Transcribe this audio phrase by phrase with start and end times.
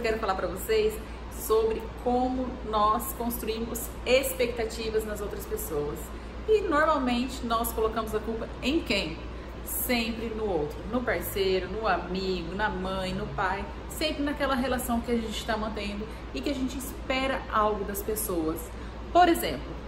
[0.00, 0.94] quero falar para vocês
[1.32, 5.98] sobre como nós construímos expectativas nas outras pessoas.
[6.48, 9.16] E normalmente nós colocamos a culpa em quem?
[9.64, 15.12] Sempre no outro, no parceiro, no amigo, na mãe, no pai, sempre naquela relação que
[15.12, 18.58] a gente está mantendo e que a gente espera algo das pessoas.
[19.12, 19.79] Por exemplo,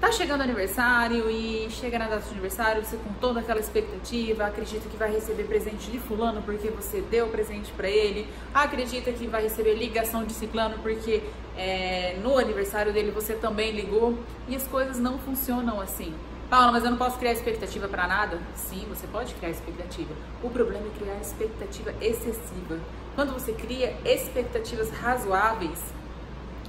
[0.00, 4.86] Tá chegando aniversário e chega na data de aniversário, você com toda aquela expectativa, acredita
[4.90, 9.42] que vai receber presente de fulano porque você deu presente para ele, acredita que vai
[9.42, 11.22] receber ligação de ciclano porque
[11.56, 16.14] é, no aniversário dele você também ligou e as coisas não funcionam assim.
[16.50, 18.38] Paula, mas eu não posso criar expectativa para nada?
[18.54, 20.14] Sim, você pode criar expectativa.
[20.42, 22.78] O problema é criar expectativa excessiva.
[23.14, 25.80] Quando você cria expectativas razoáveis,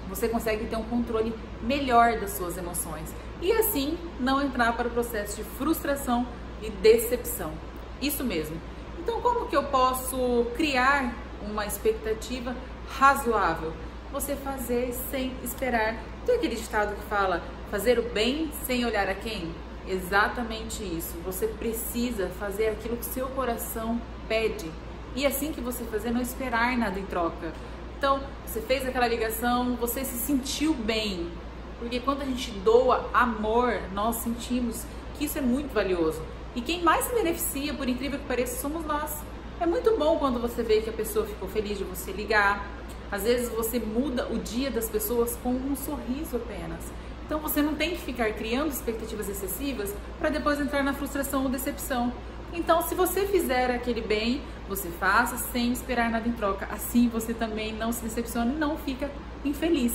[0.07, 4.91] você consegue ter um controle melhor das suas emoções e assim não entrar para o
[4.91, 6.27] processo de frustração
[6.61, 7.51] e decepção.
[8.01, 8.59] Isso mesmo.
[8.99, 12.55] Então, como que eu posso criar uma expectativa
[12.89, 13.73] razoável?
[14.11, 15.95] Você fazer sem esperar.
[16.25, 19.53] Tem aquele ditado que fala fazer o bem sem olhar a quem?
[19.87, 21.15] Exatamente isso.
[21.23, 24.69] Você precisa fazer aquilo que seu coração pede.
[25.15, 27.53] E assim que você fazer, não esperar nada em troca.
[27.97, 31.31] Então, você fez aquela ligação, você se sentiu bem.
[31.79, 34.83] Porque quando a gente doa amor, nós sentimos
[35.17, 36.21] que isso é muito valioso.
[36.55, 39.15] E quem mais se beneficia, por incrível que pareça, somos nós.
[39.59, 42.67] É muito bom quando você vê que a pessoa ficou feliz de você ligar.
[43.11, 46.91] Às vezes você muda o dia das pessoas com um sorriso apenas.
[47.25, 51.49] Então você não tem que ficar criando expectativas excessivas para depois entrar na frustração ou
[51.49, 52.13] decepção.
[52.57, 56.67] Então, se você fizer aquele bem, você faça sem esperar nada em troca.
[56.71, 59.11] Assim você também não se decepciona e não fica
[59.45, 59.93] infeliz.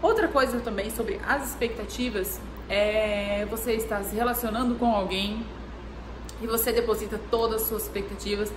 [0.00, 5.44] Outra coisa também sobre as expectativas é você estar se relacionando com alguém
[6.40, 8.52] e você deposita todas as suas expectativas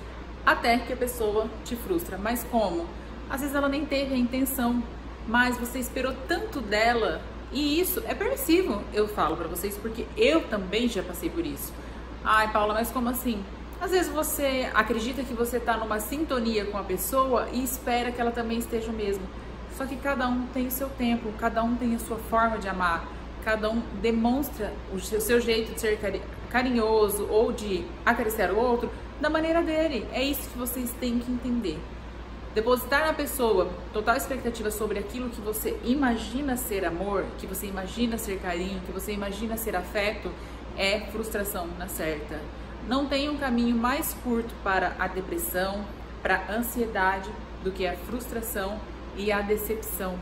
[0.46, 2.20] até que a pessoa te frustra.
[2.20, 2.86] Mas como?
[3.28, 4.84] Às vezes ela nem teve a intenção,
[5.28, 10.42] mas você esperou tanto dela e isso é permissivo, eu falo para vocês, porque eu
[10.44, 11.74] também já passei por isso.
[12.24, 13.44] Ai, Paula, mas como assim?
[13.80, 18.22] Às vezes você acredita que você está numa sintonia com a pessoa e espera que
[18.22, 19.24] ela também esteja o mesmo.
[19.76, 22.70] Só que cada um tem o seu tempo, cada um tem a sua forma de
[22.70, 23.08] amar,
[23.44, 25.98] cada um demonstra o seu jeito de ser
[26.52, 30.08] carinhoso ou de acariciar o outro da maneira dele.
[30.14, 31.80] É isso que vocês têm que entender.
[32.54, 38.18] Depositar na pessoa total expectativa sobre aquilo que você imagina ser amor, que você imagina
[38.20, 40.30] ser carinho, que você imagina ser afeto,
[40.78, 42.40] é frustração na certa.
[42.88, 45.86] Não tem um caminho mais curto para a depressão,
[46.22, 47.30] para a ansiedade,
[47.64, 48.80] do que a frustração
[49.16, 50.16] e a decepção.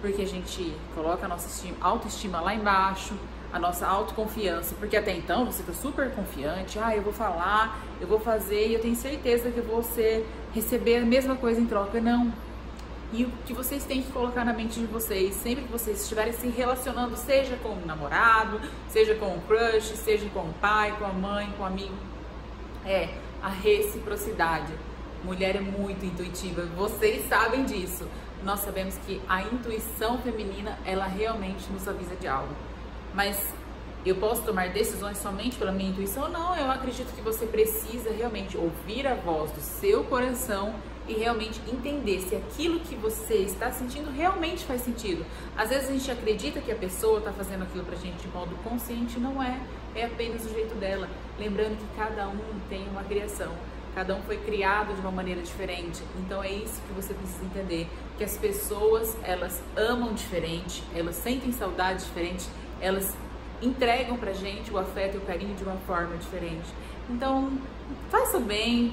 [0.00, 1.48] Porque a gente coloca a nossa
[1.80, 3.14] autoestima lá embaixo,
[3.52, 8.06] a nossa autoconfiança, porque até então você está super confiante, ah, eu vou falar, eu
[8.06, 12.00] vou fazer e eu tenho certeza que você receber a mesma coisa em troca.
[12.00, 12.32] Não,
[13.16, 16.32] e o que vocês têm que colocar na mente de vocês, sempre que vocês estiverem
[16.32, 21.04] se relacionando, seja com o namorado, seja com o crush, seja com o pai, com
[21.04, 21.94] a mãe, com o amigo,
[22.84, 23.10] é
[23.40, 24.72] a reciprocidade.
[25.22, 28.08] Mulher é muito intuitiva, vocês sabem disso.
[28.42, 32.52] Nós sabemos que a intuição feminina, ela realmente nos avisa de algo.
[33.14, 33.54] Mas
[34.10, 36.28] eu posso tomar decisões somente pela minha intuição?
[36.28, 40.74] Não, eu acredito que você precisa realmente ouvir a voz do seu coração
[41.08, 45.24] e realmente entender se aquilo que você está sentindo realmente faz sentido.
[45.56, 48.54] Às vezes a gente acredita que a pessoa está fazendo aquilo pra gente de modo
[48.62, 49.58] consciente, não é,
[49.94, 51.08] é apenas o jeito dela.
[51.38, 52.38] Lembrando que cada um
[52.68, 53.52] tem uma criação,
[53.94, 56.02] cada um foi criado de uma maneira diferente.
[56.18, 61.52] Então é isso que você precisa entender, que as pessoas, elas amam diferente, elas sentem
[61.52, 62.46] saudade diferente,
[62.80, 63.14] elas
[63.64, 66.66] entregam pra gente o afeto e o carinho de uma forma diferente.
[67.10, 67.52] Então,
[68.10, 68.92] faça o bem,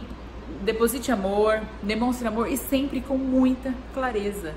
[0.61, 4.53] deposite amor, demonstre amor e sempre com muita clareza.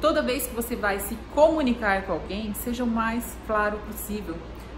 [0.00, 4.36] Toda vez que você vai se comunicar com alguém, seja o mais claro possível.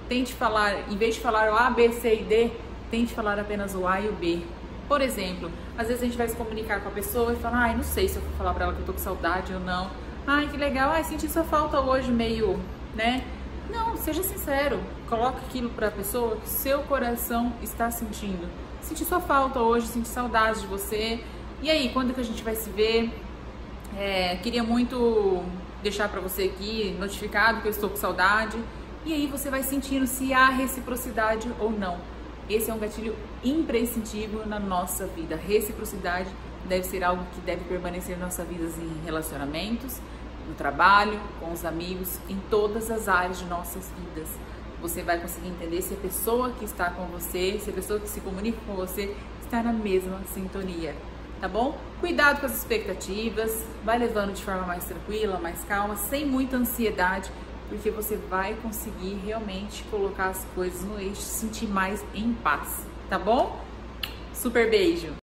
[0.09, 2.51] Tente falar, em vez de falar o A, B, C e D,
[2.91, 4.41] tente falar apenas o A e o B.
[4.89, 7.77] Por exemplo, às vezes a gente vai se comunicar com a pessoa e fala, ai,
[7.77, 9.91] não sei se eu vou falar pra ela que eu tô com saudade ou não.
[10.27, 12.59] Ai, que legal, ai, senti sua falta hoje meio,
[12.95, 13.23] né?
[13.71, 14.81] Não, seja sincero.
[15.09, 18.49] Coloque aquilo para a pessoa que seu coração está sentindo.
[18.81, 21.21] Senti sua falta hoje, senti saudade de você.
[21.63, 23.13] E aí, quando que a gente vai se ver?
[23.97, 25.43] É, queria muito
[25.83, 28.59] deixar para você aqui notificado que eu estou com saudade.
[29.05, 31.99] E aí você vai sentindo se há reciprocidade ou não.
[32.49, 35.37] Esse é um gatilho imprescindível na nossa vida.
[35.37, 36.29] Reciprocidade
[36.67, 40.01] deve ser algo que deve permanecer na nossa vida em relacionamentos,
[40.49, 44.29] no trabalho, com os amigos, em todas as áreas de nossas vidas.
[44.81, 48.09] Você vai conseguir entender se a pessoa que está com você, se a pessoa que
[48.09, 50.95] se comunica com você está na mesma sintonia.
[51.41, 51.79] tá bom?
[52.01, 57.31] Cuidado com as expectativas, vai levando de forma mais tranquila, mais calma, sem muita ansiedade,
[57.69, 62.85] porque você vai conseguir realmente colocar as coisas no eixo, se sentir mais em paz,
[63.09, 63.65] tá bom?
[64.35, 65.28] Super beijo!